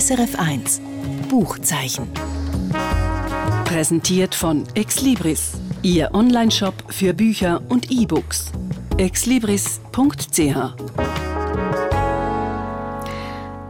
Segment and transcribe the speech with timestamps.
[0.00, 0.80] SRF 1
[1.28, 2.08] Buchzeichen.
[3.66, 8.50] Präsentiert von Exlibris, Ihr Onlineshop für Bücher und E-Books.
[8.96, 10.56] exlibris.ch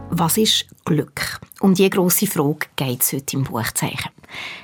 [0.09, 1.41] Was ist Glück?
[1.59, 4.11] Um diese grosse Frage geht es heute im Buchzeichen.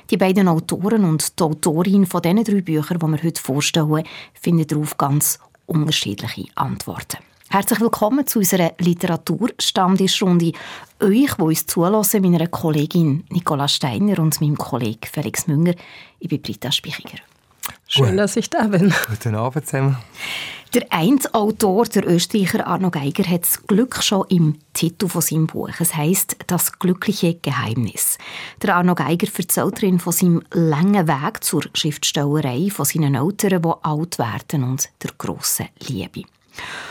[0.08, 4.66] Die beiden Autoren und die Autorin von diesen drei Büchern, die wir heute vorstellen, finden
[4.66, 7.18] darauf ganz unterschiedliche Antworten.
[7.50, 10.52] Herzlich willkommen zu unserer Literaturstammtischrunde.
[11.00, 15.72] Euch, die uns zulassen, meiner Kollegin Nicola Steiner und meinem Kollegen Felix Münger.
[16.18, 17.16] Ich bin Britta Spichiger.
[17.86, 18.92] Schön, dass ich da bin.
[19.08, 19.96] Guten Abend zusammen.
[20.74, 25.46] Der eine Autor, der Österreicher Arno Geiger, hat das Glück schon im Titel von seinem
[25.46, 25.70] Buch.
[25.80, 28.18] Es heißt Das glückliche Geheimnis.
[28.60, 33.72] Der Arno Geiger erzählt darin von seinem langen Weg zur Schriftstellerei, von seinen Eltern, die
[33.82, 36.24] alt werden und der grossen Liebe.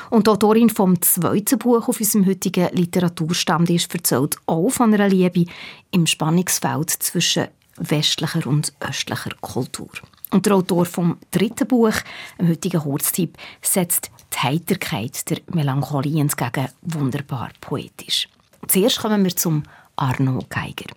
[0.10, 5.46] Und die Autorin vom zweiten Buch auf unserem heutigen Literaturstammtisch erzählt auch von einer Liebe
[5.92, 9.90] im Spannungsfeld zwischen westlicher und östlicher Kultur.
[10.32, 11.94] Und der Autor vom dritten Buch,
[12.40, 18.28] dem heutigen Kurztipp, setzt die Heiterkeit der Melancholie entgegen wunderbar poetisch.
[18.68, 19.64] Zuerst kommen wir zum
[19.96, 20.94] Arno Geiger.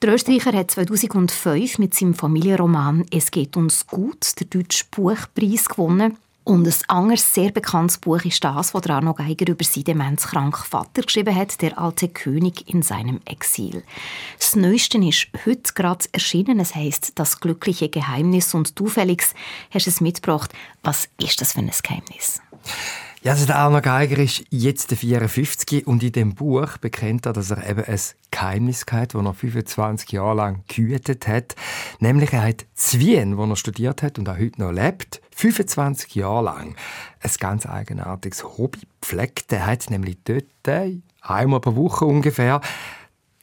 [0.00, 6.16] Der Österreicher hat 2005 mit seinem Familienroman «Es geht uns gut» den deutschen Buchpreis gewonnen
[6.44, 11.02] und ein anderes sehr bekanntes Buch ist das, das Arno Geiger über seinen demenzkranken Vater
[11.02, 13.84] geschrieben hat, der alte König in seinem Exil.
[14.38, 16.58] Das Neueste ist heute gerade erschienen.
[16.58, 18.54] Es heißt Das glückliche Geheimnis.
[18.54, 19.34] Und du, Felix,
[19.70, 20.52] hast es mitgebracht.
[20.82, 22.40] Was ist das für ein Geheimnis?
[23.24, 27.52] Ja, also der Arno Geiger ist jetzt 54 und in dem Buch bekennt er, dass
[27.52, 28.00] er eben ein
[28.32, 31.54] Geheimnis hat, das er 25 Jahre lang gehütet hat.
[32.00, 36.44] Nämlich er hat Zwien, wo er studiert hat und auch heute noch lebt, 25 Jahre
[36.44, 36.76] lang
[37.20, 39.52] ein ganz eigenartiges Hobby pflegt.
[39.52, 40.44] Er hat nämlich dort
[41.20, 42.60] einmal pro Woche ungefähr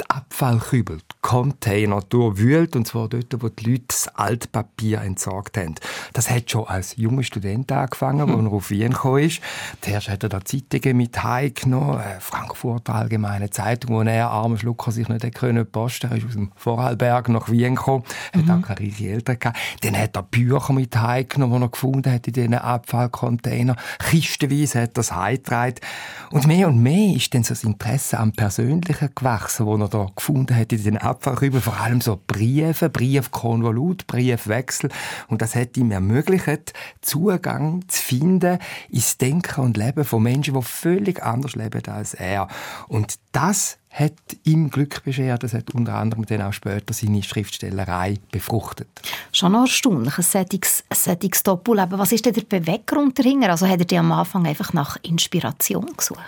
[0.07, 5.75] Abfallkübel, Container durchwühlt, und zwar dort, wo die Leute das Altpapier entsorgt haben.
[6.13, 8.35] Das hat schon als junger Student angefangen, hm.
[8.35, 9.29] als er auf Wien kam.
[9.81, 14.91] Zuerst hat er da Zeitungen mit heimgenommen, äh, Frankfurter Allgemeine Zeitung, wo er, armer Schlucker,
[14.91, 18.47] sich nicht können posten Er ist aus dem Vorarlberg nach Wien gekommen, mhm.
[18.47, 19.57] hat auch keine reiche Eltern gehabt.
[19.81, 23.77] Dann hat er Bücher mit heimgenommen, die er gefunden hat in diesen Abfallcontainern.
[24.09, 25.79] Kistenweise hat er das heimgetragen.
[26.31, 30.07] Und mehr und mehr ist dann so das Interesse am Persönlichen gewachsen, wo er da
[30.15, 34.89] gefunden hat in den Abfallkübeln, vor allem so Briefe, Briefkonvolut, Briefwechsel.
[35.27, 40.61] Und das hat ihm ermöglicht, Zugang zu finden ins Denken und Leben von Menschen, die
[40.61, 42.47] völlig anders leben als er.
[42.87, 44.13] Und das hat
[44.43, 45.43] ihm Glück beschert.
[45.43, 48.87] Das hat unter anderem dann auch später seine Schriftstellerei befruchtet.
[49.31, 50.23] Schon noch erstaunlich, ein
[50.93, 51.97] sättiges Doppelleben.
[51.97, 53.49] Was ist denn der Beweggrund dahinter?
[53.49, 56.19] Also hat er am Anfang einfach nach Inspiration gesucht?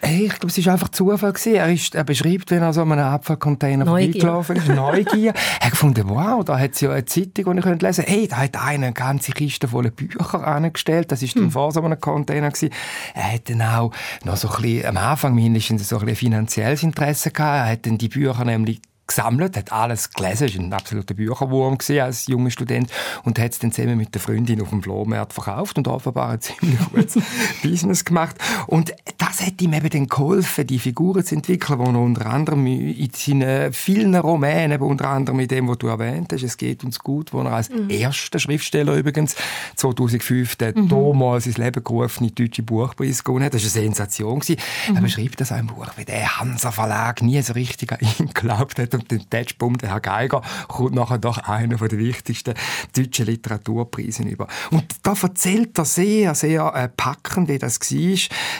[0.00, 1.32] Hey, ich glaube, es war einfach Zufall.
[1.46, 5.32] Er, ist, er beschreibt, wenn er so an einem Abfallcontainer vorbeigelaufen ist, Neugier.
[5.60, 8.02] er hat gefunden, wow, da hat es ja eine Zeitung, die ich lesen konnte.
[8.02, 11.10] Hey, da hat einer eine ganze Kiste voller Bücher angestellt.
[11.10, 11.40] Das war hm.
[11.40, 12.48] dann vor so einem Container.
[12.50, 12.70] Gewesen.
[13.14, 13.92] Er hat dann auch
[14.24, 17.66] noch so ein bisschen, am Anfang mindestens so ein bisschen finanzielles Interesse gehabt.
[17.66, 22.26] Er hat dann die Bücher nämlich gesammelt, hat alles gelesen, ist ein absoluter Bücherwurm als
[22.26, 22.92] junger Student
[23.24, 26.40] und hat es dann zusammen mit der Freundin auf dem Flohmarkt verkauft und offenbar ein
[26.40, 27.22] ziemlich gutes
[27.62, 28.36] Business gemacht.
[28.66, 32.66] Und das hat ihm eben dann geholfen, die Figuren zu entwickeln, die er unter anderem
[32.66, 36.98] in seinen vielen Romanen, unter anderem mit dem, was du erwähnt hast, «Es geht uns
[36.98, 37.88] gut», wo er als mhm.
[37.88, 39.34] erster Schriftsteller übrigens
[39.76, 40.88] 2005 den mhm.
[40.88, 43.54] damals ins Leben gerufenen deutschen Buchpreis gewonnen hat.
[43.54, 44.42] Das war eine Sensation.
[44.46, 44.96] Mhm.
[44.96, 48.26] Er beschreibt das auch im Buch, wie der Hansa Verlag nie so richtig an ihn
[48.34, 52.54] geglaubt hat und den Tätschbumm, der Herr Geiger, kommt nachher doch einer der wichtigsten
[52.96, 54.48] deutschen Literaturpreise über.
[54.70, 57.88] Und da erzählt er sehr, sehr äh, packend, wie das war.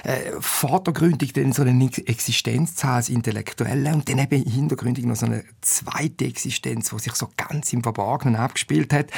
[0.04, 5.44] Äh, vordergründig dann so eine Existenz als Intellektuelle und dann eben hintergründig noch so eine
[5.60, 9.10] zweite Existenz, die sich so ganz im Verborgenen abgespielt hat.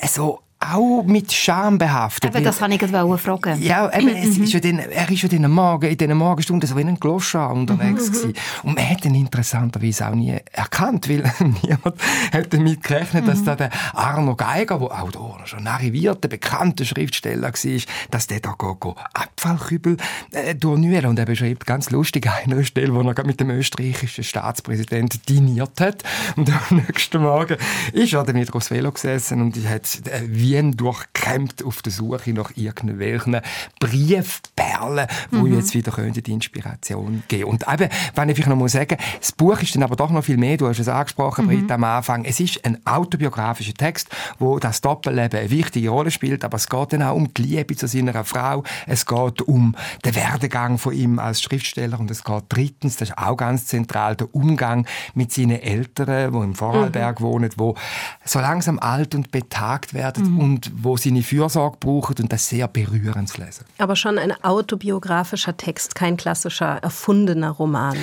[0.00, 2.34] Äh, so auch mit Scham behaftet.
[2.34, 3.60] Eben, das wollte ich gerade fragen.
[3.62, 6.76] Ja, eben, es ist ja den, er ist ja in Morgen, in diesen Morgenstunden so
[6.76, 8.12] wie ein Gloschar unterwegs mhm.
[8.12, 8.34] gewesen.
[8.62, 11.22] Und man hat ihn interessanterweise auch nie erkannt, weil
[11.62, 11.94] niemand
[12.32, 13.44] hat damit gerechnet, dass mhm.
[13.46, 17.80] da der Arno Geiger, der auch da schon arrivierter, bekannter Schriftsteller war,
[18.10, 19.96] dass der da go, go Abfallkübel
[20.32, 21.06] äh, durchnühlt.
[21.06, 26.02] Und er beschreibt ganz lustig eine Stelle, wo er mit dem österreichischen Staatspräsidenten diniert hat.
[26.36, 27.56] Und am nächsten Morgen
[27.92, 30.20] ist er dann wieder aufs Velo gesessen und hat äh,
[30.50, 33.40] Zwien durchkämmt auf der Suche nach irgendwelchen
[33.78, 35.44] Briefperlen, mhm.
[35.44, 39.60] die jetzt wieder die Inspiration geben Und eben, wenn ich noch mal sagen das Buch
[39.60, 40.56] ist dann aber doch noch viel mehr.
[40.56, 41.50] Du hast es angesprochen, mhm.
[41.50, 42.24] Britta, am Anfang.
[42.24, 44.08] Es ist ein autobiografischer Text,
[44.38, 47.76] wo das Doppelleben eine wichtige Rolle spielt, aber es geht dann auch um die Liebe
[47.76, 48.64] zu seiner Frau.
[48.86, 53.18] Es geht um den Werdegang von ihm als Schriftsteller und es geht drittens, das ist
[53.18, 57.24] auch ganz zentral, der Umgang mit seinen Eltern, die im Vorarlberg mhm.
[57.24, 57.76] wohnen, wo
[58.24, 60.39] so langsam alt und betagt werden mhm.
[60.40, 63.66] Und wo seine Fürsorge brauchen und das sehr berührend zu lesen.
[63.78, 67.98] Aber schon ein autobiografischer Text, kein klassischer erfundener Roman.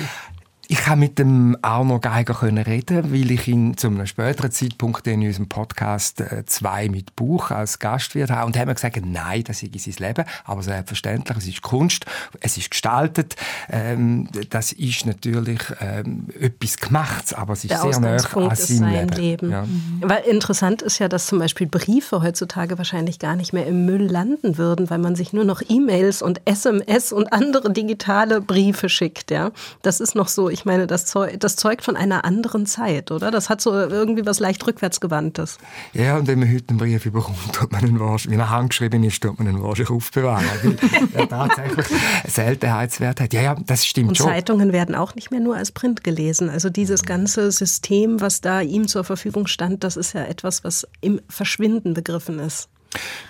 [0.70, 5.22] Ich konnte mit dem Arno Geiger reden, weil ich ihn zu einem späteren Zeitpunkt in
[5.22, 8.44] unserem Podcast äh, «Zwei mit Buch» als Gastwirt habe.
[8.44, 10.26] Und er mir gesagt, nein, das ist sein Leben.
[10.44, 12.04] Aber selbstverständlich, es ist Kunst,
[12.40, 13.36] es ist gestaltet.
[13.70, 19.08] Ähm, das ist natürlich ähm, etwas Gemachtes, aber es ist Der sehr nah an seinem
[19.08, 19.16] Leben.
[19.16, 19.50] Leben.
[19.50, 19.62] Ja.
[19.62, 20.02] Mhm.
[20.02, 24.04] Weil interessant ist ja, dass zum Beispiel Briefe heutzutage wahrscheinlich gar nicht mehr im Müll
[24.04, 29.30] landen würden, weil man sich nur noch E-Mails und SMS und andere digitale Briefe schickt.
[29.30, 29.50] Ja?
[29.80, 33.30] Das ist noch so, ich meine, das, Zeug, das zeugt von einer anderen Zeit, oder?
[33.30, 35.58] Das hat so irgendwie was leicht rückwärtsgewandtes.
[35.92, 39.04] Ja, und wenn man heute einen Brief bekommt, tut man ihn wahrscheinlich, wenn er handgeschrieben
[39.04, 40.78] ist, tut man ihn wahrscheinlich aufbewahren, weil
[41.14, 41.86] er tatsächlich
[42.26, 43.32] Seltenheitswert hat.
[43.32, 44.26] Ja, ja, das stimmt und schon.
[44.26, 46.50] Zeitungen werden auch nicht mehr nur als Print gelesen.
[46.50, 50.86] Also dieses ganze System, was da ihm zur Verfügung stand, das ist ja etwas, was
[51.00, 52.68] im Verschwinden begriffen ist.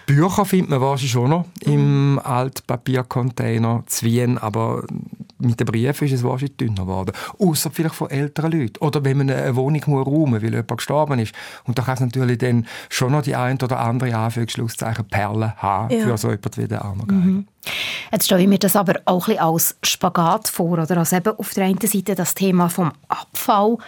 [0.07, 4.85] Bücher findet man wahrscheinlich schon noch im Altpapiercontainer zu Wien, aber
[5.39, 7.13] mit den Briefen ist es wahrscheinlich dünner geworden.
[7.39, 8.79] Außer vielleicht von älteren Leuten.
[8.81, 11.35] Oder wenn man eine Wohnung muss räumen muss, weil jemand gestorben ist.
[11.65, 15.95] Und da kann es natürlich dann schon noch die ein oder andere Anführungszeichen Perlen haben
[15.95, 16.05] ja.
[16.05, 17.47] für so jemand wie der Arno mhm.
[18.13, 20.79] Jetzt stelle ich mir das aber auch ein bisschen als Spagat vor.
[20.79, 23.79] Oder als eben auf der einen Seite das Thema vom Abfall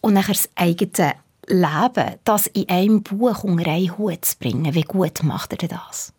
[0.00, 1.14] und nachher das eigene
[1.46, 4.74] Leben, das in einem Buch unter einen Hut zu bringen.
[4.74, 6.12] Wie gut macht er das?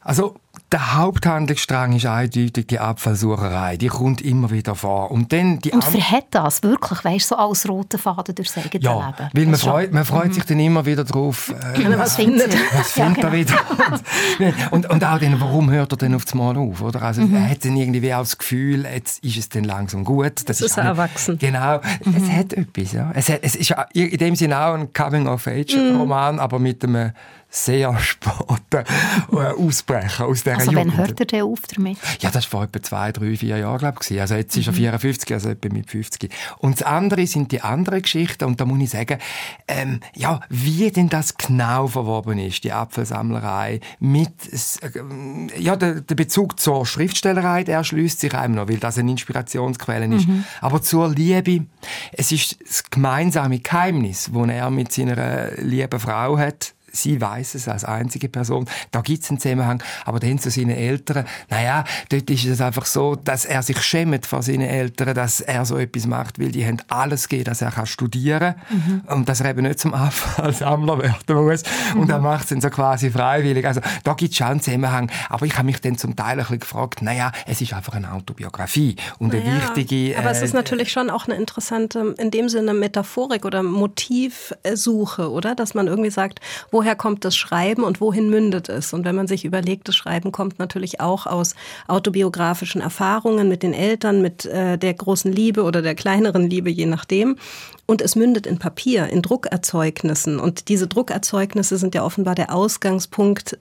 [0.00, 0.36] Also
[0.70, 3.78] der Haupthandlungsstrang ist eindeutig die Abfallsucherei.
[3.78, 5.10] Die kommt immer wieder vor.
[5.10, 8.84] Und, dann die und verhält das wirklich, weißt du, so als roten Faden durchs eigene
[8.84, 9.30] ja, Leben?
[9.32, 10.32] weil man freut, man freut mhm.
[10.34, 11.54] sich dann immer wieder drauf.
[11.78, 13.28] Äh, was findet Was findet ja, genau.
[13.28, 14.72] er wieder?
[14.72, 16.80] Und, und, auch dann, warum hört er denn auf Mal auf?
[16.82, 17.02] Oder?
[17.02, 17.34] Also, mhm.
[17.34, 20.48] Er hat dann irgendwie auch das Gefühl, jetzt ist es dann langsam gut.
[20.48, 21.38] Das, ist, ist erwachsen.
[21.38, 21.80] Genau.
[22.04, 22.16] Mhm.
[22.16, 23.10] Es hat etwas, ja.
[23.14, 26.40] Es, hat, es ist in dem Sinne auch ein Coming-of-Age-Roman, mhm.
[26.40, 27.12] aber mit einem
[27.50, 28.32] sehr spät
[28.72, 30.92] äh, ausbrechen aus dieser Also Jugend.
[30.92, 31.96] wann hört er denn auf damit?
[32.20, 34.20] Ja, das war vor etwa zwei, drei, vier Jahren, glaube ich.
[34.20, 35.34] Also jetzt ist er 54, mhm.
[35.34, 36.30] also etwa mit 50.
[36.58, 39.18] Und das andere sind die anderen Geschichten und da muss ich sagen,
[39.66, 46.14] ähm, ja, wie denn das genau verwoben ist, die Apfelsammlerei mit, äh, ja, der, der,
[46.14, 50.28] Bezug zur Schriftstellerei, der erschließt sich einem noch, weil das eine Inspirationsquelle ist.
[50.28, 50.44] Mhm.
[50.60, 51.66] Aber zur Liebe,
[52.12, 57.68] es ist das gemeinsame Geheimnis, das er mit seiner lieben Frau hat, sie weiß es
[57.68, 58.66] als einzige Person.
[58.90, 59.82] Da gibt es einen Zusammenhang.
[60.04, 64.26] Aber dann zu seinen Eltern, naja, dort ist es einfach so, dass er sich schämt
[64.26, 67.70] vor seinen Eltern, dass er so etwas macht, weil die haben alles gegeben, dass er
[67.70, 69.02] kann studieren mhm.
[69.06, 71.62] und dass er eben nicht zum Abfallsammler werden muss.
[71.94, 72.00] Mhm.
[72.00, 73.66] Und er macht es dann so quasi freiwillig.
[73.66, 75.10] Also da gibt es schon einen Zusammenhang.
[75.28, 78.12] Aber ich habe mich dann zum Teil ein bisschen gefragt, naja, es ist einfach eine
[78.12, 80.18] Autobiografie und naja, eine wichtige...
[80.18, 85.30] aber es ist äh, natürlich schon auch eine interessante, in dem Sinne Metaphorik oder Motivsuche,
[85.30, 85.54] oder?
[85.54, 86.40] Dass man irgendwie sagt,
[86.70, 88.94] woher woher kommt das Schreiben und wohin mündet es?
[88.94, 91.54] Und wenn man sich überlegt, das Schreiben kommt natürlich auch aus
[91.86, 96.86] autobiografischen Erfahrungen mit den Eltern, mit äh, der großen Liebe oder der kleineren Liebe, je
[96.86, 97.36] nachdem.
[97.84, 100.40] Und es mündet in Papier, in Druckerzeugnissen.
[100.40, 103.58] Und diese Druckerzeugnisse sind ja offenbar der Ausgangspunkt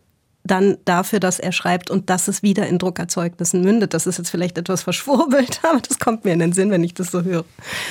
[0.48, 3.94] dann dafür, dass er schreibt und dass es wieder in Druckerzeugnissen mündet.
[3.94, 6.94] Das ist jetzt vielleicht etwas verschwurbelt, aber das kommt mir in den Sinn, wenn ich
[6.94, 7.46] das so höre.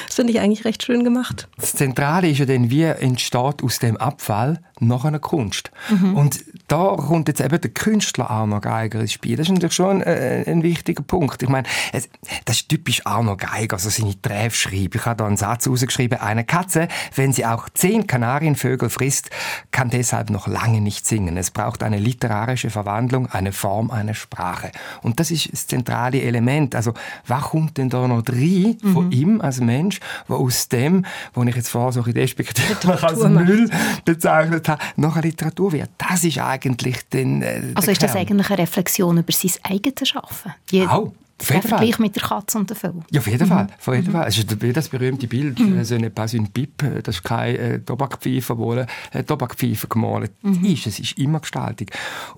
[0.07, 1.49] Das finde ich eigentlich recht schön gemacht.
[1.59, 5.71] Das Zentrale ist ja dann, wie entsteht aus dem Abfall noch eine Kunst.
[5.89, 6.17] Mhm.
[6.17, 9.37] Und da kommt jetzt eben der Künstler Arno Geiger ins Spiel.
[9.37, 11.43] Das ist natürlich schon äh, ein wichtiger Punkt.
[11.43, 12.09] Ich meine, es,
[12.45, 14.99] das ist typisch Arno Geiger, also seine Treffschreibe.
[14.99, 16.19] Ich habe da einen Satz rausgeschrieben.
[16.21, 19.31] Eine Katze, wenn sie auch zehn Kanarienvögel frisst,
[19.71, 21.37] kann deshalb noch lange nicht singen.
[21.37, 24.71] Es braucht eine literarische Verwandlung, eine Form, eine Sprache.
[25.03, 26.75] Und das ist das zentrale Element.
[26.75, 26.95] Also,
[27.27, 28.93] was kommt denn da noch drin mhm.
[28.93, 33.23] von ihm als Mensch, wo aus dem, wo ich jetzt vorher so ein despektiv als
[33.23, 33.71] Müll
[34.05, 35.91] bezeichnet habe, noch eine Literatur wird?
[35.99, 40.53] Das ist eigentlich den, äh, Also ist das eigentlich eine Reflexion über sein eigenes Schaffen?
[40.89, 41.13] Auch.
[41.39, 43.03] Der Vergleich mit der Katze und der Vögel.
[43.11, 43.65] Ja, auf jeden Fall.
[43.65, 43.71] Mhm.
[43.79, 44.27] Auf jeden Fall.
[44.27, 45.85] Es ist das berühmte Bild, mhm.
[45.85, 50.33] so eine pas une pipe, das ist kein äh, Tabakpfeife, wo eine äh, Tabakpfeife gemalt
[50.43, 50.65] mhm.
[50.65, 50.87] ist.
[50.87, 51.89] Es ist immer Gestaltung.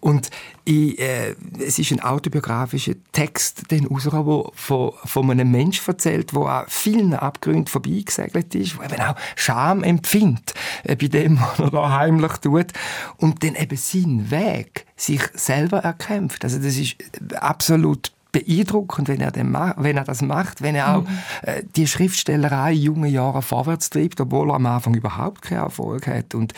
[0.00, 0.30] Und
[0.64, 6.32] ich, äh, es ist ein autobiografischer Text, den rausgekommen, der von, von einem Menschen erzählt,
[6.32, 11.60] der an vielen Abgründen vorbeigesegelt ist, der eben auch Scham empfindet äh, bei dem, was
[11.60, 12.72] er da heimlich tut.
[13.16, 16.42] Und dann eben seinen Weg sich selber erkämpft.
[16.44, 16.96] Also das ist
[17.36, 21.18] absolut beeindruckend, wenn er, den wenn er das macht, wenn er auch mhm.
[21.42, 26.34] äh, die Schriftstellerei junge Jahre vorwärts treibt, obwohl er am Anfang überhaupt keinen Erfolg hat.
[26.34, 26.52] Und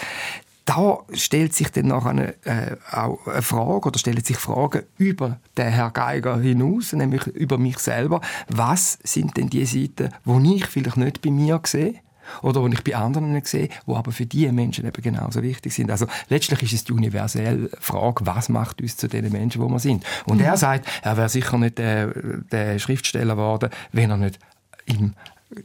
[0.65, 5.39] da stellt sich dann noch eine, äh, auch eine Frage oder stellen sich Fragen über
[5.57, 8.21] den Herr Geiger hinaus, nämlich über mich selber.
[8.49, 11.95] Was sind denn die Seiten, die ich vielleicht nicht bei mir sehe?
[12.43, 15.75] Oder die ich bei anderen nicht sehe, die aber für diese Menschen eben genauso wichtig
[15.75, 15.91] sind.
[15.91, 19.79] Also letztlich ist es die universelle Frage, was macht uns zu den Menschen, wo wir
[19.79, 20.05] sind.
[20.27, 20.45] Und mhm.
[20.45, 22.13] er sagt, er wäre sicher nicht der,
[22.51, 24.39] der Schriftsteller geworden, wenn er nicht
[24.87, 25.15] im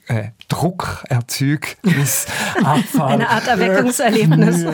[0.07, 2.25] äh, Druckerzeugnis
[2.63, 3.13] Abfall.
[3.13, 4.65] Eine Art Erweckungserlebnis.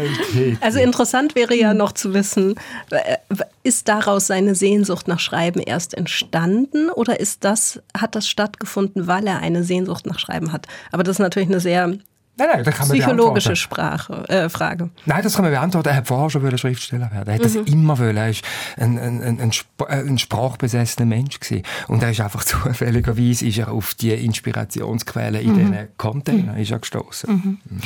[0.62, 2.56] Also interessant wäre ja noch zu wissen,
[2.90, 3.18] äh,
[3.64, 9.28] ist daraus seine Sehnsucht nach Schreiben erst entstanden oder ist das, hat das stattgefunden, weil
[9.28, 10.68] er eine Sehnsucht nach Schreiben hat?
[10.92, 11.98] Aber das ist natürlich eine sehr
[12.38, 14.90] Nein, nein, das kann man Psychologische Sprache, äh, Frage.
[15.06, 15.90] Nein, das kann man beantworten.
[15.90, 17.28] Er hat vorher schon Schriftsteller werden.
[17.28, 17.44] Er hat mhm.
[17.44, 18.18] das immer wollen.
[18.18, 18.44] Er ist
[18.78, 19.52] ein, ein, ein, ein,
[19.88, 21.64] ein sprachbesessener Mensch gewesen.
[21.88, 25.58] Und er ist einfach zufälligerweise ist er auf die Inspirationsquellen in mhm.
[25.58, 27.34] diesen Containern ist er gestoßen.
[27.34, 27.58] Mhm.
[27.70, 27.82] Mhm.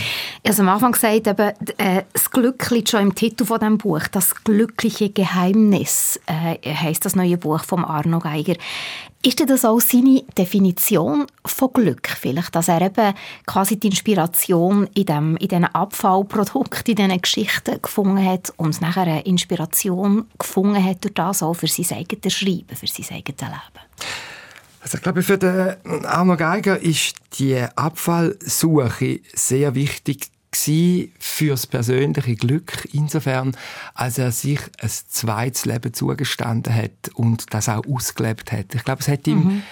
[0.46, 4.02] Also am Anfang gesagt, eben, äh, das Glück liegt schon im Titel von dem Buch.
[4.12, 8.56] Das glückliche Geheimnis äh, heißt das neue Buch von Arno Geiger.
[9.25, 13.15] Ist das auch seine Definition von Glück vielleicht, dass er eben
[13.48, 19.01] quasi die Inspiration in, dem, in diesen Abfallprodukten, in diesen Geschichten gefunden hat und nachher
[19.01, 23.86] eine Inspiration gefunden hat durch das auch für sein eigenes Schreiben, für sein eigenes Leben?
[24.82, 30.29] Also ich glaube, für den Arno Geiger ist die Abfallsuche sehr wichtig
[31.19, 33.55] fürs persönliche Glück insofern,
[33.93, 38.74] als er sich ein zweites Leben zugestanden hat und das auch ausgelebt hat.
[38.74, 39.63] Ich glaube, es hat ihm mhm.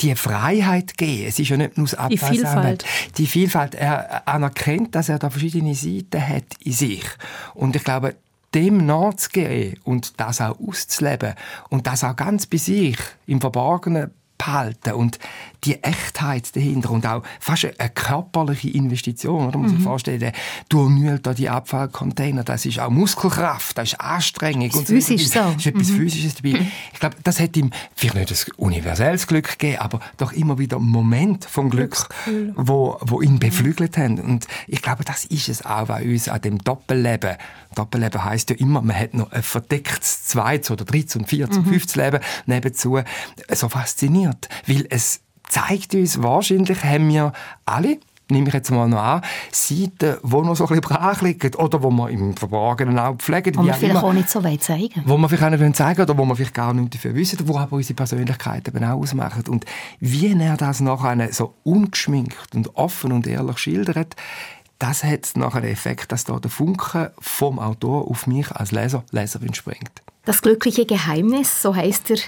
[0.00, 1.26] die Freiheit gegeben.
[1.28, 2.16] Es ist ja nicht nur das Abwehr.
[2.16, 2.84] Die Vielfalt.
[3.16, 3.74] Die Vielfalt.
[3.74, 7.04] Er anerkennt, dass er da verschiedene Seiten hat in sich.
[7.54, 8.16] Und ich glaube,
[8.54, 11.34] dem nachzugehen und das auch auszuleben
[11.68, 12.96] und das auch ganz bei sich
[13.26, 15.18] im Verborgenen behalten und
[15.64, 19.48] die Echtheit dahinter und auch fast eine körperliche Investition.
[19.48, 19.58] Oder?
[19.58, 19.84] Man muss sich mhm.
[19.84, 20.32] vorstellen,
[20.68, 24.68] du nühlt da die Abfallcontainer, das ist auch Muskelkraft, das ist Anstrengung.
[24.68, 25.40] Das ist physisch so.
[25.40, 25.96] Das ist etwas mhm.
[25.96, 26.66] Physisches dabei.
[26.92, 30.78] Ich glaube, das hat ihm vielleicht nicht ein universelles Glück gegeben, aber doch immer wieder
[30.78, 32.08] Moment vom Glück,
[32.56, 34.20] wo, wo ihn beflügelt haben.
[34.20, 37.36] Und ich glaube, das ist es auch bei uns an dem Doppelleben.
[37.74, 41.64] Doppelleben heisst ja immer, man hat noch ein verdecktes zweites oder drittes und viertes mhm.
[41.64, 43.00] und fünftes Leben nebenzu.
[43.52, 47.32] So fasziniert, weil es zeigt uns, wahrscheinlich haben wir
[47.64, 47.98] alle,
[48.30, 51.82] nehme ich jetzt mal noch an, Seiten, die noch so ein bisschen brach liegen oder
[51.82, 53.56] wo man im Verborgenen auch pflegen.
[53.56, 56.16] Wo man vielleicht auch nicht so weit zeigen Wo man vielleicht auch nicht zeigen oder
[56.16, 59.44] wo man vielleicht gar nichts dafür wissen, wo aber unsere Persönlichkeit eben auch ausmachen.
[59.48, 59.64] Und
[60.00, 64.14] wie er das nachher so ungeschminkt und offen und ehrlich schildert,
[64.78, 69.02] das hat nachher den Effekt, dass da der Funke vom Autor auf mich als Leser,
[69.10, 70.02] Leserin springt.
[70.24, 72.18] Das glückliche Geheimnis, so heißt der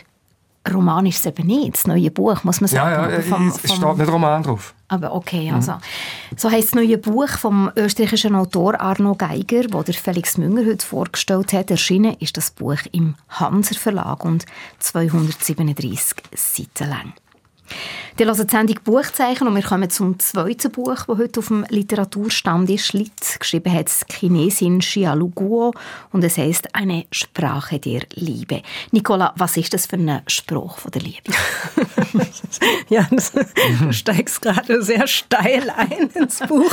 [0.69, 2.90] Roman ist es eben nicht, das neue Buch, muss man sagen.
[2.90, 4.75] Ja, ja, vom, es steht nicht Roman drauf.
[4.88, 5.73] Aber okay, also.
[5.73, 5.79] Mhm.
[6.37, 10.85] So heißt das neue Buch vom österreichischen Autor Arno Geiger, das der Felix Münger heute
[10.85, 11.71] vorgestellt hat.
[11.71, 14.45] Erschienen ist das Buch im Hanser Verlag und
[14.81, 17.12] 237 Seiten lang.
[18.19, 21.65] Die hören die Sendung Buchzeichen und wir kommen zum zweiten Buch, das heute auf dem
[21.71, 22.93] Literaturstand ist.
[22.93, 25.73] Lit geschrieben hat es Chinesin Xia Luguo
[26.12, 28.61] und es heißt «Eine Sprache der Liebe».
[28.91, 31.33] Nicola, was ist das für ein Spruch von der Liebe?
[32.91, 36.73] ja, das, du steigst gerade sehr steil ein ins Buch.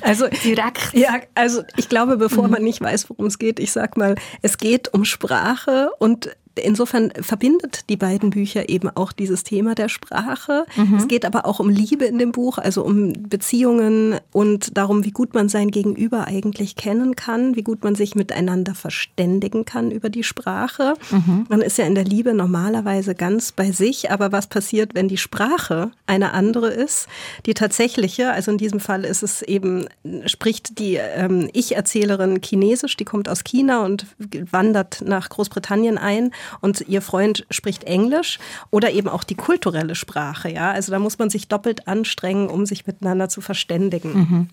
[0.00, 0.94] Also direkt.
[0.94, 2.52] Ja, also ich glaube, bevor mhm.
[2.52, 6.30] man nicht weiß, worum es geht, ich sag mal, es geht um Sprache und
[6.62, 10.66] insofern verbindet die beiden Bücher eben auch dieses Thema der Sprache.
[10.76, 10.96] Mhm.
[10.96, 15.10] Es geht aber auch um Liebe in dem Buch, also um Beziehungen und darum, wie
[15.10, 20.10] gut man sein Gegenüber eigentlich kennen kann, wie gut man sich miteinander verständigen kann über
[20.10, 20.94] die Sprache.
[21.10, 21.46] Mhm.
[21.48, 25.16] Man ist ja in der Liebe normalerweise ganz bei sich, aber was passiert, wenn die
[25.16, 27.08] Sprache eine andere ist?
[27.46, 29.86] Die tatsächliche, also in diesem Fall ist es eben,
[30.26, 34.06] spricht die ähm, Ich-Erzählerin Chinesisch, die kommt aus China und
[34.50, 38.38] wandert nach Großbritannien ein und ihr Freund spricht Englisch
[38.70, 40.50] oder eben auch die kulturelle Sprache.
[40.50, 40.70] Ja?
[40.70, 44.12] Also da muss man sich doppelt anstrengen, um sich miteinander zu verständigen.
[44.14, 44.48] Mhm.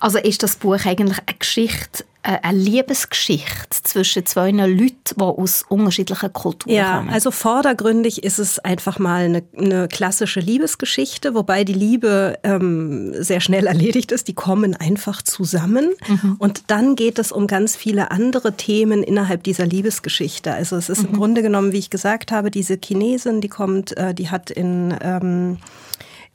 [0.00, 6.32] Also ist das Buch eigentlich eine Geschichte eine Liebesgeschichte zwischen zwei Leuten, die aus unterschiedlichen
[6.32, 7.08] Kulturen ja, kommen.
[7.08, 13.14] Ja, also vordergründig ist es einfach mal eine, eine klassische Liebesgeschichte, wobei die Liebe ähm,
[13.22, 14.28] sehr schnell erledigt ist.
[14.28, 16.36] Die kommen einfach zusammen mhm.
[16.38, 20.52] und dann geht es um ganz viele andere Themen innerhalb dieser Liebesgeschichte.
[20.52, 21.08] Also es ist mhm.
[21.10, 24.94] im Grunde genommen, wie ich gesagt habe, diese Chinesin, die kommt, äh, die hat in
[25.00, 25.58] ähm,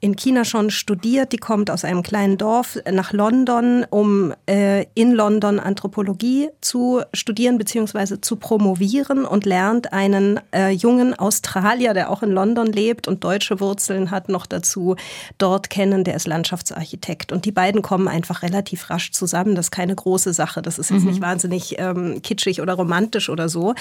[0.03, 1.31] in China schon studiert.
[1.31, 7.57] Die kommt aus einem kleinen Dorf nach London, um äh, in London Anthropologie zu studieren
[7.57, 8.19] bzw.
[8.19, 13.61] zu promovieren und lernt einen äh, jungen Australier, der auch in London lebt und deutsche
[13.61, 14.97] Wurzeln hat, noch dazu
[15.37, 16.03] dort kennen.
[16.03, 17.31] Der ist Landschaftsarchitekt.
[17.31, 19.55] Und die beiden kommen einfach relativ rasch zusammen.
[19.55, 20.61] Das ist keine große Sache.
[20.61, 21.11] Das ist jetzt mhm.
[21.11, 23.73] nicht wahnsinnig ähm, kitschig oder romantisch oder so.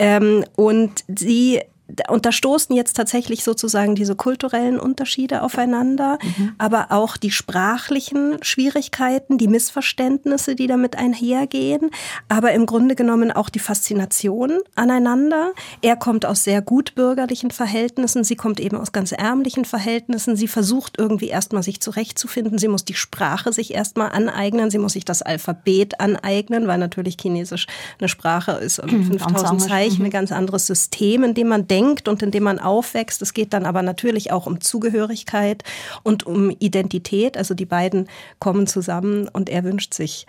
[0.00, 1.60] Ähm, und sie
[2.08, 6.52] und da stoßen jetzt tatsächlich sozusagen diese kulturellen Unterschiede aufeinander, mhm.
[6.58, 11.90] aber auch die sprachlichen Schwierigkeiten, die Missverständnisse, die damit einhergehen,
[12.28, 15.52] aber im Grunde genommen auch die Faszination aneinander.
[15.82, 20.36] Er kommt aus sehr gutbürgerlichen Verhältnissen, sie kommt eben aus ganz ärmlichen Verhältnissen.
[20.36, 22.58] Sie versucht irgendwie erstmal sich zurechtzufinden.
[22.58, 27.16] Sie muss die Sprache sich erstmal aneignen, sie muss sich das Alphabet aneignen, weil natürlich
[27.20, 27.66] Chinesisch
[27.98, 30.04] eine Sprache ist, mhm, 5000 Zeichen, mhm.
[30.06, 33.22] ein ganz anderes System, in dem man denkt, denkt und in dem man aufwächst.
[33.22, 35.64] Es geht dann aber natürlich auch um Zugehörigkeit
[36.02, 37.36] und um Identität.
[37.36, 38.08] Also die beiden
[38.38, 40.26] kommen zusammen und er wünscht sich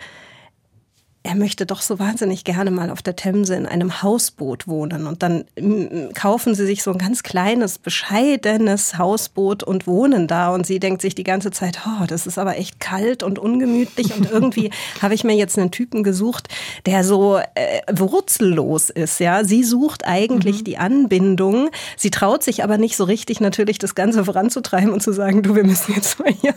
[1.24, 5.06] er möchte doch so wahnsinnig gerne mal auf der Themse in einem Hausboot wohnen.
[5.06, 10.52] Und dann mm, kaufen sie sich so ein ganz kleines, bescheidenes Hausboot und wohnen da.
[10.52, 14.16] Und sie denkt sich die ganze Zeit, oh, das ist aber echt kalt und ungemütlich.
[14.16, 16.48] Und irgendwie habe ich mir jetzt einen Typen gesucht,
[16.86, 19.20] der so äh, wurzellos ist.
[19.20, 20.64] Ja, sie sucht eigentlich mhm.
[20.64, 21.70] die Anbindung.
[21.96, 25.54] Sie traut sich aber nicht so richtig natürlich das Ganze voranzutreiben und zu sagen, du,
[25.54, 26.54] wir müssen jetzt mal hier,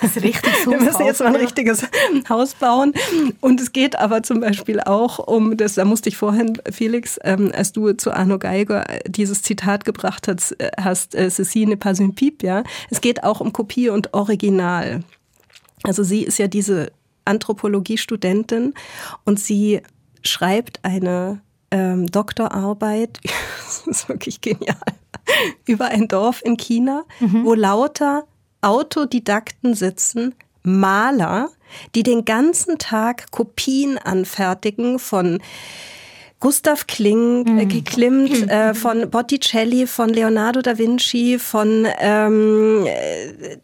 [0.00, 1.84] das richtig wir müssen jetzt mal ein richtiges
[2.28, 2.94] Haus bauen.
[3.40, 7.50] Und es geht aber zum Beispiel auch um das, da musste ich vorhin, Felix, ähm,
[7.54, 11.98] als du zu Arno Geiger dieses Zitat gebracht hast, äh, hast äh, Ceci n'est pas
[11.98, 12.64] une pipe, ja.
[12.90, 15.04] Es geht auch um Kopie und Original.
[15.84, 16.92] Also sie ist ja diese
[17.24, 18.74] Anthropologiestudentin
[19.24, 19.80] und sie
[20.22, 23.20] schreibt eine ähm, Doktorarbeit,
[23.64, 24.76] das ist wirklich genial,
[25.66, 27.46] über ein Dorf in China, mhm.
[27.46, 28.24] wo lauter
[28.60, 30.34] Autodidakten sitzen,
[30.64, 31.50] Maler,
[31.94, 35.40] die den ganzen Tag Kopien anfertigen von
[36.44, 37.84] Gustav Kling, äh, mhm.
[37.84, 42.86] Klimt, äh, von Botticelli, von Leonardo da Vinci, von ähm,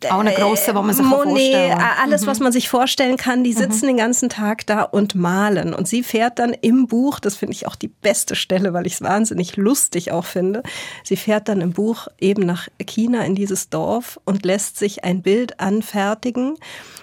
[0.09, 2.27] auch eine große, wo man sich Monet, alles, mhm.
[2.27, 3.45] was man sich vorstellen kann.
[3.45, 3.89] Die sitzen mhm.
[3.89, 5.75] den ganzen Tag da und malen.
[5.75, 8.95] Und sie fährt dann im Buch, das finde ich auch die beste Stelle, weil ich
[8.95, 10.63] es wahnsinnig lustig auch finde.
[11.05, 15.21] Sie fährt dann im Buch eben nach China in dieses Dorf und lässt sich ein
[15.21, 16.55] Bild anfertigen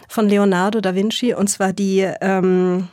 [0.08, 2.88] von Leonardo da Vinci und zwar die ähm,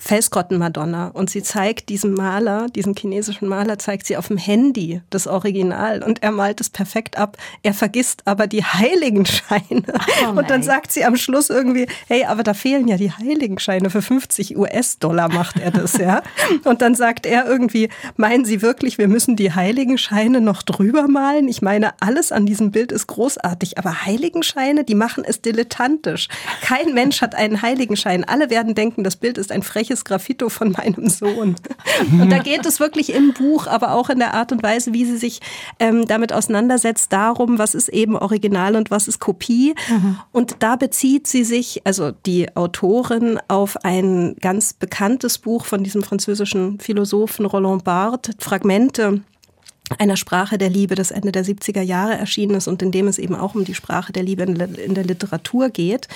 [0.00, 5.26] Felsgrottenmadonna und sie zeigt diesem Maler, diesem chinesischen Maler, zeigt sie auf dem Handy das
[5.26, 7.36] Original und er malt es perfekt ab.
[7.62, 9.84] Er vergisst aber die Heiligenscheine.
[10.26, 13.90] Oh und dann sagt sie am Schluss irgendwie, hey, aber da fehlen ja die Heiligenscheine.
[13.90, 16.22] Für 50 US-Dollar macht er das, ja.
[16.64, 21.48] Und dann sagt er irgendwie, meinen Sie wirklich, wir müssen die Heiligenscheine noch drüber malen?
[21.48, 26.28] Ich meine, alles an diesem Bild ist großartig, aber Heiligenscheine, die machen es dilettantisch.
[26.62, 28.24] Kein Mensch hat einen Heiligenschein.
[28.24, 31.56] Alle werden denken, das Bild ist ein freches welches Graffito von meinem Sohn.
[32.12, 35.04] Und da geht es wirklich im Buch, aber auch in der Art und Weise, wie
[35.04, 35.40] sie sich
[35.78, 39.74] ähm, damit auseinandersetzt, darum, was ist eben Original und was ist Kopie.
[39.88, 40.18] Mhm.
[40.32, 46.02] Und da bezieht sie sich, also die Autorin, auf ein ganz bekanntes Buch von diesem
[46.02, 49.22] französischen Philosophen Roland Barthes, Fragmente
[49.98, 53.18] einer Sprache der Liebe, das Ende der 70er Jahre erschienen ist und in dem es
[53.18, 56.08] eben auch um die Sprache der Liebe in der Literatur geht.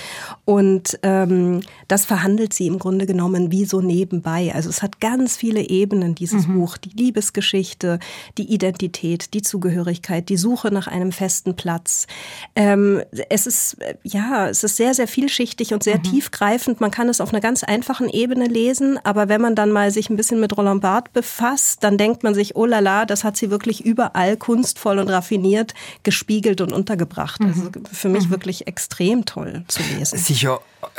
[0.45, 4.53] Und ähm, das verhandelt sie im Grunde genommen wie so nebenbei.
[4.55, 6.61] Also es hat ganz viele Ebenen, dieses mhm.
[6.61, 6.77] Buch.
[6.77, 7.99] Die Liebesgeschichte,
[8.39, 12.07] die Identität, die Zugehörigkeit, die Suche nach einem festen Platz.
[12.55, 16.05] Ähm, es ist, ja, es ist sehr, sehr vielschichtig und sehr mhm.
[16.05, 16.81] tiefgreifend.
[16.81, 20.11] Man kann es auf einer ganz einfachen Ebene lesen, aber wenn man dann mal sich
[20.11, 23.37] ein bisschen mit Roland Barthes befasst, dann denkt man sich, oh la la, das hat
[23.37, 25.73] sie wirklich wirklich überall kunstvoll und raffiniert
[26.03, 27.41] gespiegelt und untergebracht.
[27.41, 27.47] Mhm.
[27.47, 28.31] Also für mich mhm.
[28.31, 30.19] wirklich extrem toll zu lesen.
[30.19, 30.59] Sie ist ja,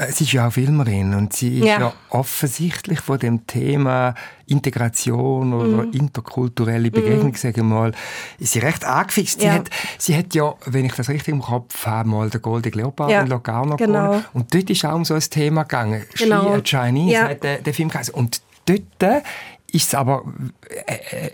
[0.10, 4.16] sie ist ja auch Filmerin und sie ist ja, ja offensichtlich von dem Thema
[4.48, 5.92] Integration oder mhm.
[5.92, 7.36] interkulturelle Begegnung, mhm.
[7.36, 7.92] sage ich mal,
[8.40, 9.42] ist sie recht angefixt.
[9.42, 9.54] Sie, ja.
[9.54, 13.12] hat, sie hat ja, wenn ich das richtig im Kopf habe, mal den Golden Leopard
[13.12, 13.22] ja.
[13.22, 14.06] in Locarno genau.
[14.06, 14.26] gewonnen.
[14.34, 16.04] Und dort ist auch um so ein Thema gegangen.
[16.18, 16.44] Genau.
[16.64, 17.30] She, a Chinese, ja.
[17.30, 18.14] hat der, der Film geheißen.
[18.14, 19.24] Und dort
[19.76, 20.24] ist es aber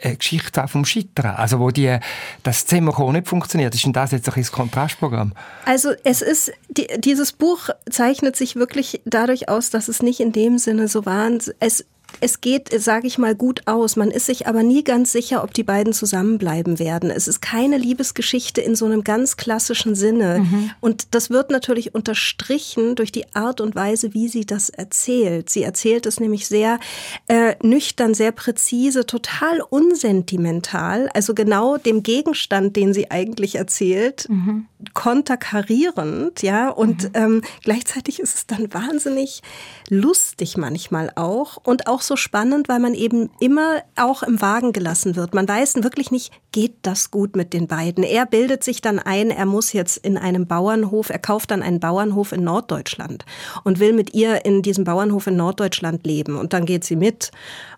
[0.03, 1.35] eine Geschichte vom Scheitern.
[1.35, 1.97] Also wo die,
[2.43, 3.75] das Zimmer nicht funktioniert.
[3.75, 5.33] Ist denn das jetzt ein das Kontrastprogramm?
[5.65, 10.31] Also es ist, die, dieses Buch zeichnet sich wirklich dadurch aus, dass es nicht in
[10.31, 11.29] dem Sinne so war.
[11.59, 11.85] Es
[12.19, 13.95] es geht, sage ich mal, gut aus.
[13.95, 17.09] Man ist sich aber nie ganz sicher, ob die beiden zusammenbleiben werden.
[17.09, 20.39] Es ist keine Liebesgeschichte in so einem ganz klassischen Sinne.
[20.39, 20.71] Mhm.
[20.81, 25.49] Und das wird natürlich unterstrichen durch die Art und Weise, wie sie das erzählt.
[25.49, 26.79] Sie erzählt es nämlich sehr
[27.27, 31.09] äh, nüchtern, sehr präzise, total unsentimental.
[31.13, 34.65] Also genau dem Gegenstand, den sie eigentlich erzählt, mhm.
[34.93, 36.69] konterkarierend, ja.
[36.69, 37.09] Und mhm.
[37.13, 39.41] ähm, gleichzeitig ist es dann wahnsinnig
[39.89, 45.15] lustig manchmal auch und auch so spannend, weil man eben immer auch im Wagen gelassen
[45.15, 45.33] wird.
[45.33, 48.03] Man weiß wirklich nicht, geht das gut mit den beiden.
[48.03, 51.79] Er bildet sich dann ein, er muss jetzt in einem Bauernhof, er kauft dann einen
[51.79, 53.25] Bauernhof in Norddeutschland
[53.63, 56.37] und will mit ihr in diesem Bauernhof in Norddeutschland leben.
[56.37, 57.31] Und dann geht sie mit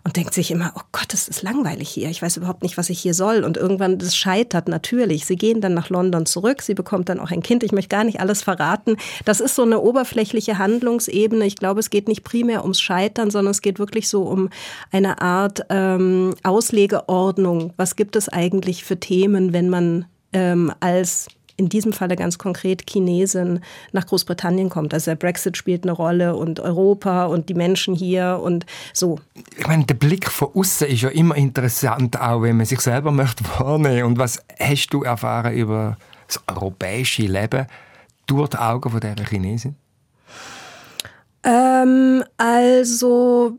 [0.04, 2.10] und denkt sich immer, oh Gott, es ist langweilig hier.
[2.10, 3.42] Ich weiß überhaupt nicht, was ich hier soll.
[3.42, 5.24] Und irgendwann, das scheitert natürlich.
[5.24, 6.60] Sie gehen dann nach London zurück.
[6.60, 7.62] Sie bekommt dann auch ein Kind.
[7.62, 8.96] Ich möchte gar nicht alles verraten.
[9.24, 11.46] Das ist so eine oberflächliche Handlungsebene.
[11.46, 14.50] Ich glaube, es geht nicht primär ums Scheitern, sondern es geht wirklich so um
[14.92, 17.72] eine Art ähm, Auslegeordnung.
[17.78, 22.84] Was gibt es eigentlich für Themen, wenn man ähm, als in diesem Falle ganz konkret
[22.88, 23.60] Chinesin
[23.92, 24.92] nach Großbritannien kommt.
[24.92, 29.18] Also der Brexit spielt eine Rolle und Europa und die Menschen hier und so.
[29.56, 33.12] Ich meine, der Blick von außen ist ja immer interessant, auch wenn man sich selber
[33.12, 34.04] möchte wahrnehmen.
[34.04, 37.66] Und was hast du erfahren über das europäische Leben
[38.26, 39.76] durch die Augen von dieser Chinesin?
[41.44, 43.58] Ähm, also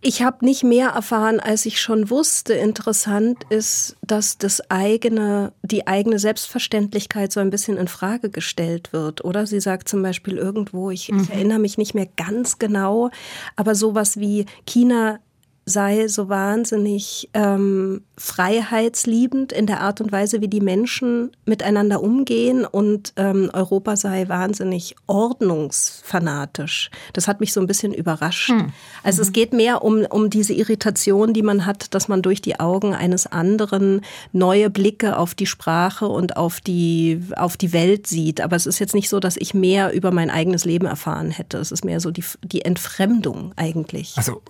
[0.00, 2.54] ich habe nicht mehr erfahren, als ich schon wusste.
[2.54, 9.24] Interessant ist, dass das eigene, die eigene Selbstverständlichkeit so ein bisschen in Frage gestellt wird.
[9.24, 11.20] Oder sie sagt zum Beispiel irgendwo, ich, mhm.
[11.20, 13.10] ich erinnere mich nicht mehr ganz genau,
[13.56, 15.20] aber sowas wie China
[15.66, 22.64] sei so wahnsinnig ähm, freiheitsliebend in der Art und Weise, wie die Menschen miteinander umgehen
[22.64, 26.90] und ähm, Europa sei wahnsinnig ordnungsfanatisch.
[27.14, 28.50] Das hat mich so ein bisschen überrascht.
[28.50, 28.72] Hm.
[29.02, 29.26] Also mhm.
[29.26, 32.94] es geht mehr um, um diese Irritation, die man hat, dass man durch die Augen
[32.94, 38.42] eines anderen neue Blicke auf die Sprache und auf die, auf die Welt sieht.
[38.42, 41.56] Aber es ist jetzt nicht so, dass ich mehr über mein eigenes Leben erfahren hätte.
[41.56, 44.12] Es ist mehr so die, die Entfremdung eigentlich.
[44.16, 44.42] Also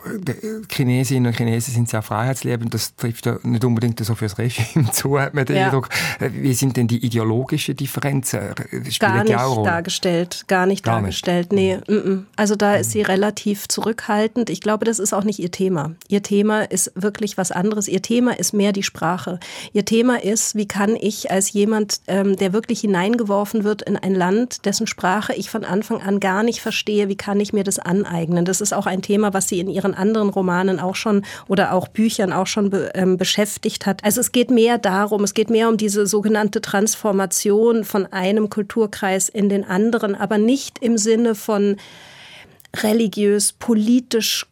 [1.05, 2.73] Chinesinnen und Chinesen sind sehr freiheitsliebend.
[2.73, 5.67] Das trifft ja nicht unbedingt so fürs Regime zu, hat man den ja.
[5.67, 5.89] Eindruck.
[6.19, 8.41] Äh, wie sind denn die ideologischen Differenzen?
[8.89, 11.53] Spielen gar nicht auch dargestellt, gar nicht gar dargestellt.
[11.53, 11.89] Nicht.
[11.89, 12.23] Nee, m -m.
[12.37, 14.51] also da ist sie relativ zurückhaltend.
[14.51, 15.93] Ich glaube, das ist auch nicht ihr Thema.
[16.09, 17.89] Ihr Thema ist wirklich was anderes.
[17.89, 19.39] Ihr Thema ist mehr die Sprache.
[19.73, 24.15] Ihr Thema ist, wie kann ich als jemand, ähm, der wirklich hineingeworfen wird in ein
[24.15, 27.79] Land, dessen Sprache ich von Anfang an gar nicht verstehe, wie kann ich mir das
[27.79, 28.45] aneignen?
[28.45, 31.89] Das ist auch ein Thema, was sie in ihren anderen Romanen auch schon oder auch
[31.89, 34.05] Büchern auch schon be, ähm, beschäftigt hat.
[34.05, 39.29] Also es geht mehr darum, es geht mehr um diese sogenannte Transformation von einem Kulturkreis
[39.29, 41.77] in den anderen, aber nicht im Sinne von
[42.83, 44.47] religiös, politisch,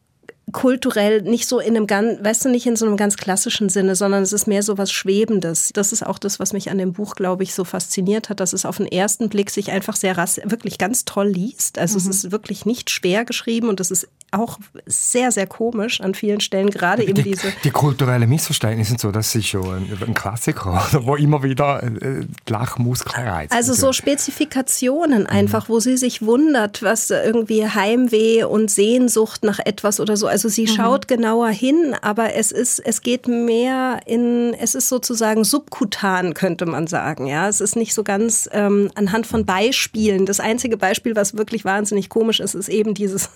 [0.50, 3.94] kulturell nicht so in einem ganz, weißt du, nicht in so einem ganz klassischen Sinne,
[3.94, 5.70] sondern es ist mehr so was Schwebendes.
[5.72, 8.52] Das ist auch das, was mich an dem Buch, glaube ich, so fasziniert hat, dass
[8.52, 11.78] es auf den ersten Blick sich einfach sehr wirklich ganz toll liest.
[11.78, 12.11] Also mhm.
[12.11, 16.40] es ist wirklich nicht schwer geschrieben und es ist auch sehr, sehr komisch an vielen
[16.40, 17.53] Stellen, gerade eben die, diese...
[17.64, 22.25] Die kulturellen Missverständnisse sind so, das ist schon ein, ein Klassiker, wo immer wieder äh,
[22.49, 23.53] Lachmuskeln reizt.
[23.53, 25.75] Also so Spezifikationen einfach, mhm.
[25.75, 30.62] wo sie sich wundert, was irgendwie Heimweh und Sehnsucht nach etwas oder so, also sie
[30.62, 30.68] mhm.
[30.68, 36.66] schaut genauer hin, aber es ist, es geht mehr in, es ist sozusagen subkutan, könnte
[36.66, 37.49] man sagen, ja.
[37.49, 40.25] Es ist nicht so ganz ähm, anhand von Beispielen.
[40.25, 43.29] Das einzige Beispiel, was wirklich wahnsinnig komisch ist, ist eben dieses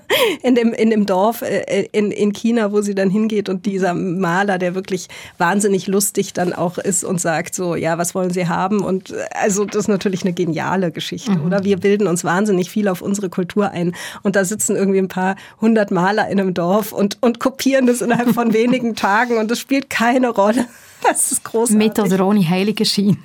[0.42, 3.94] in dem, in dem Dorf äh, in, in China, wo sie dann hingeht und dieser
[3.94, 8.48] Maler, der wirklich wahnsinnig lustig dann auch ist und sagt so, ja, was wollen Sie
[8.48, 8.80] haben?
[8.80, 11.46] Und äh, also das ist natürlich eine geniale Geschichte, mhm.
[11.46, 11.64] oder?
[11.64, 15.36] Wir bilden uns wahnsinnig viel auf unsere Kultur ein und da sitzen irgendwie ein paar
[15.60, 19.58] hundert Maler in einem Dorf und, und kopieren das innerhalb von wenigen Tagen und das
[19.58, 20.66] spielt keine Rolle.
[21.12, 21.76] Das ist großartig.
[21.76, 23.18] Mit oder ohne Heiligenschein.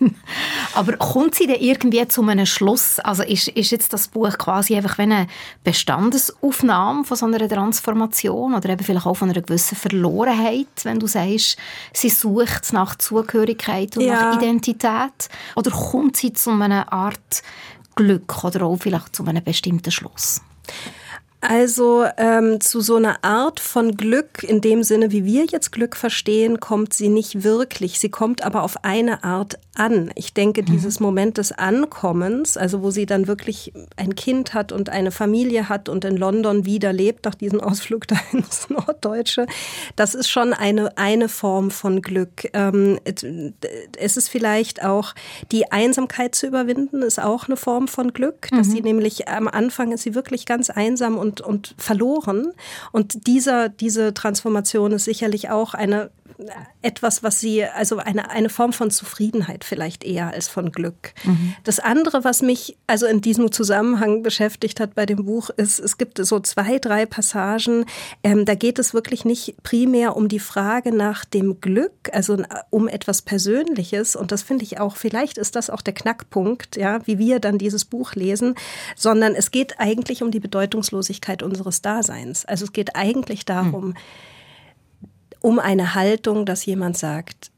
[0.74, 3.00] Aber kommt sie denn irgendwie zu einem Schluss?
[3.00, 5.28] Also ist, ist jetzt das Buch quasi einfach eine
[5.64, 11.08] Bestandesaufnahme von so einer Transformation oder eben vielleicht auch von einer gewissen Verlorenheit, wenn du
[11.08, 11.58] sagst,
[11.94, 14.32] sie sucht nach Zugehörigkeit und ja.
[14.32, 15.30] nach Identität?
[15.56, 17.44] Oder kommt sie zu einer Art
[17.96, 20.42] Glück oder auch vielleicht zu einem bestimmten Schluss?
[21.40, 25.96] Also ähm, zu so einer Art von Glück, in dem Sinne, wie wir jetzt Glück
[25.96, 28.00] verstehen, kommt sie nicht wirklich.
[28.00, 30.12] Sie kommt aber auf eine Art an.
[30.16, 30.66] Ich denke, mhm.
[30.66, 35.70] dieses Moment des Ankommens, also wo sie dann wirklich ein Kind hat und eine Familie
[35.70, 39.46] hat und in London wieder lebt, nach diesem Ausflug da ins Norddeutsche,
[39.96, 42.50] das ist schon eine, eine Form von Glück.
[42.54, 45.14] Ähm, es ist vielleicht auch
[45.52, 48.72] die Einsamkeit zu überwinden, ist auch eine Form von Glück, dass mhm.
[48.72, 52.54] sie nämlich am Anfang ist sie wirklich ganz einsam und und, und verloren.
[52.92, 56.10] Und dieser, diese Transformation ist sicherlich auch eine
[56.82, 61.14] etwas, was sie, also eine, eine Form von Zufriedenheit vielleicht eher als von Glück.
[61.24, 61.56] Mhm.
[61.64, 65.98] Das andere, was mich also in diesem Zusammenhang beschäftigt hat bei dem Buch, ist, es
[65.98, 67.86] gibt so zwei, drei Passagen,
[68.24, 72.38] ähm, da geht es wirklich nicht primär um die Frage nach dem Glück, also
[72.70, 74.16] um etwas Persönliches.
[74.16, 77.58] Und das finde ich auch, vielleicht ist das auch der Knackpunkt, ja, wie wir dann
[77.58, 78.56] dieses Buch lesen,
[78.96, 82.46] sondern es geht eigentlich um die Bedeutungslosigkeit unseres Daseins.
[82.46, 83.94] Also es geht eigentlich darum, mhm
[85.48, 87.52] um eine Haltung, dass jemand sagt,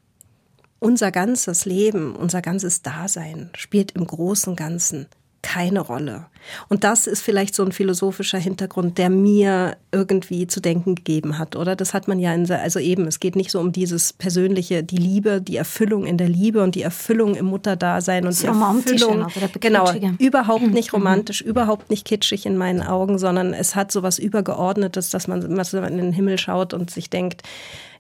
[0.78, 5.08] unser ganzes Leben, unser ganzes Dasein spielt im großen Ganzen
[5.42, 6.26] keine Rolle.
[6.68, 11.56] Und das ist vielleicht so ein philosophischer Hintergrund, der mir irgendwie zu denken gegeben hat,
[11.56, 11.76] oder?
[11.76, 14.98] Das hat man ja in, also eben, es geht nicht so um dieses persönliche, die
[14.98, 19.28] Liebe, die Erfüllung in der Liebe und die Erfüllung im Mutterdasein und die Erfüllung,
[19.60, 21.00] genau, überhaupt nicht mhm.
[21.00, 21.50] romantisch, mhm.
[21.50, 25.74] überhaupt nicht kitschig in meinen Augen, sondern es hat so was Übergeordnetes, dass man, dass
[25.74, 27.44] man in den Himmel schaut und sich denkt,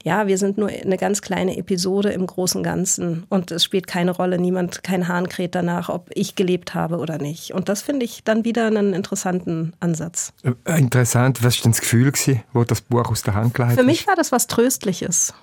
[0.03, 4.12] ja, wir sind nur eine ganz kleine Episode im großen Ganzen und es spielt keine
[4.12, 7.53] Rolle, niemand, kein Hahn kräht danach, ob ich gelebt habe oder nicht.
[7.53, 10.33] Und das finde ich dann wieder einen interessanten Ansatz.
[10.43, 13.79] Äh, interessant, was war denn das Gefühl, gewesen, wo das Buch aus der Hand geleitet
[13.79, 15.33] Für mich war das was Tröstliches.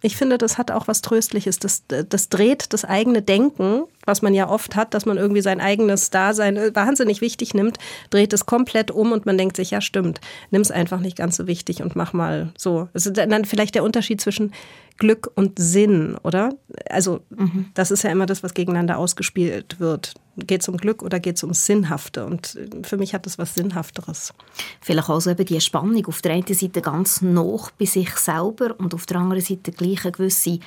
[0.00, 1.58] Ich finde, das hat auch was Tröstliches.
[1.58, 5.60] Das, das dreht das eigene Denken, was man ja oft hat, dass man irgendwie sein
[5.60, 7.78] eigenes Dasein äh, wahnsinnig wichtig nimmt,
[8.10, 11.36] dreht es komplett um und man denkt sich, ja stimmt, nimm es einfach nicht ganz
[11.36, 12.88] so wichtig und mach mal so.
[12.92, 14.52] Das ist dann vielleicht der Unterschied zwischen
[14.98, 16.54] Glück und Sinn, oder?
[16.90, 17.66] Also mhm.
[17.74, 20.14] das ist ja immer das, was gegeneinander ausgespielt wird.
[20.36, 22.26] Geht es um Glück oder geht es um Sinnhafte?
[22.26, 24.34] Und für mich hat das was Sinnhafteres.
[24.80, 26.04] Vielleicht also eben die Spannung.
[26.06, 30.04] Auf der einen Seite ganz noch bei sich selber und auf der anderen Seite gleich
[30.04, 30.58] eine gewisse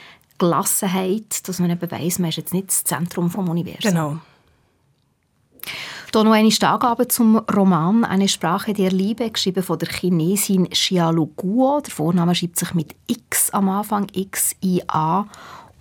[0.41, 3.83] Gelassenheit, dass man eben weiss, man ist jetzt nicht das Zentrum des Universums.
[3.83, 4.17] Genau.
[6.11, 11.27] Hier noch eine Angabe zum Roman «Eine Sprache der Liebe», geschrieben von der Chinesin Xiaolu
[11.27, 11.79] Guo.
[11.79, 15.27] Der Vorname schreibt sich mit X am Anfang, X-I-A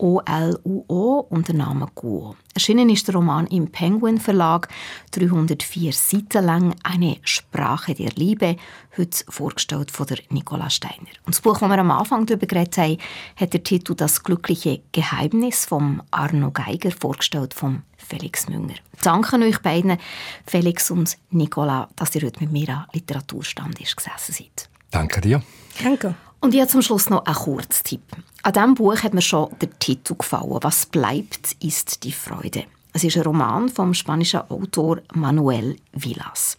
[0.01, 2.35] O-L-U-O und der Name Guo.
[2.55, 4.69] Erschienen ist der Roman im Penguin Verlag,
[5.11, 8.57] 304 Seiten lang, eine Sprache der Liebe,
[8.97, 11.11] heute vorgestellt von der Nicola Steiner.
[11.27, 12.97] Und das Buch, das wir am Anfang darüber geredet haben,
[13.37, 18.77] hat der Titel «Das glückliche Geheimnis» von Arno Geiger, vorgestellt von Felix Münger.
[19.03, 19.99] Danke euch beiden,
[20.47, 24.71] Felix und Nicola, dass ihr heute mit mir am Literaturstand gesessen seid.
[24.91, 25.43] Danke dir.
[25.83, 26.15] Danke.
[26.41, 28.01] Und jetzt zum Schluss noch ein Kurztipp.
[28.43, 30.59] An diesem Buch hat mir schon der Titel gefallen.
[30.63, 32.65] Was bleibt, ist die Freude.
[32.95, 36.57] Es ist ein Roman vom spanischen Autor Manuel Villas.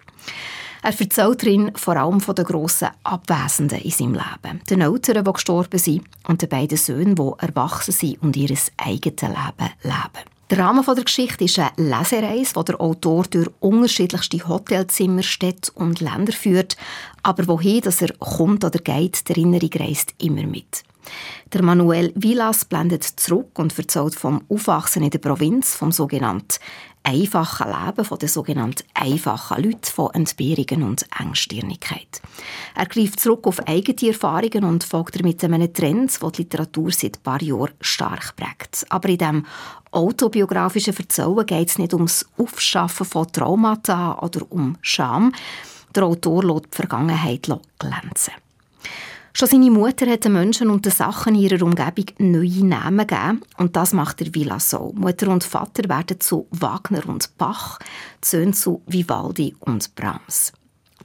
[0.83, 4.61] Er erzählt darin vor allem von den grossen Abwesenden in seinem Leben.
[4.69, 9.21] Den Eltern, die gestorben sind, und den beiden Söhnen, die erwachsen sind und ihr eigenes
[9.21, 10.31] Leben leben.
[10.51, 16.01] Der Rahmen der Geschichte ist eine Lesereise, die der Autor durch unterschiedlichste Hotelzimmer, Städte und
[16.01, 16.75] Länder führt.
[17.23, 20.83] Aber wohin dass er kommt oder geht, die Erinnerung reist immer mit.
[21.53, 26.59] Der Manuel Villas blendet zurück und erzählt vom Aufwachsen in der Provinz, vom sogenannten
[27.03, 32.21] einfachen Leben von den sogenannten einfachen Leuten, von Entbehrungen und Engstirnigkeit.
[32.75, 37.17] Er greift zurück auf eigene Erfahrungen und folgt damit einem Trend, der die Literatur seit
[37.17, 38.85] ein paar Jahren stark prägt.
[38.89, 39.45] Aber in diesem
[39.91, 45.33] autobiografischen Verzeihen geht es nicht ums Aufschaffen von Traumata oder um Scham.
[45.95, 47.49] Der Autor lässt die Vergangenheit
[47.79, 48.33] glänzen.
[49.33, 53.41] Schon seine Mutter hat den Menschen und den Sachen in ihrer Umgebung neue Namen gegeben.
[53.57, 54.93] Und das macht der Villa so.
[54.95, 57.79] Mutter und Vater werden zu Wagner und Bach,
[58.23, 60.51] Söhne zu Vivaldi und Brahms.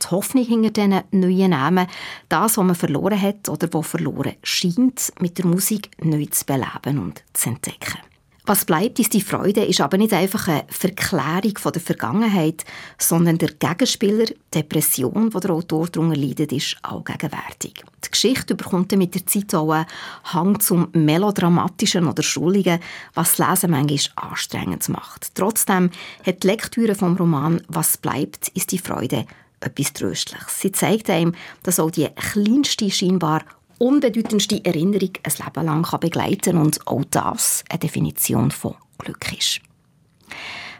[0.03, 1.87] Die Hoffnung hinter diesen neuen Namen,
[2.29, 6.99] das, was man verloren hat oder was verloren scheint, mit der Musik neu zu beleben
[6.99, 7.99] und zu entdecken.
[8.48, 12.64] Was bleibt, ist die Freude, ist aber nicht einfach eine Verklärung von der Vergangenheit,
[12.96, 17.85] sondern der Gegenspieler, die Depression, die der Autor darunter leidet, ist auch gegenwärtig.
[18.04, 19.87] Die Geschichte bekommt mit der Zeit auch einen
[20.22, 22.78] Hang zum Melodramatischen oder Schuldigen,
[23.14, 25.35] was das Lesen manchmal anstrengend macht.
[25.35, 25.90] Trotzdem
[26.24, 29.26] hat die Lektüre vom Roman «Was bleibt, ist die Freude»
[29.59, 30.61] etwas Tröstliches.
[30.61, 33.42] Sie zeigt einem, dass auch die kleinste, scheinbar
[33.79, 39.61] unbedeutendste Erinnerung ein Leben lang begleiten kann und auch das eine Definition von Glück ist.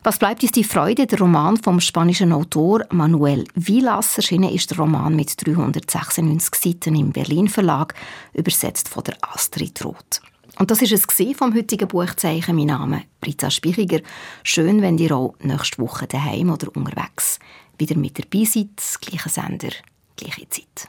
[0.03, 1.07] Was bleibt ist die Freude?
[1.07, 4.17] Der Roman vom spanischen Autor Manuel Vilas.
[4.17, 7.95] Erschienen ist der Roman mit 396 Seiten im Berlin Verlag,
[8.33, 10.23] übersetzt von der Astrid Roth.
[10.61, 12.55] Und das ist es vom heutigen Buchzeichen.
[12.55, 14.01] Mein Name Rita Spichiger.
[14.45, 17.41] Schön, wenn ihr auch nächste Woche daheim oder unterwegs
[17.77, 18.81] wieder mit dabei seid.
[19.01, 19.71] Gleicher Sender,
[20.17, 20.89] gleiche Zeit.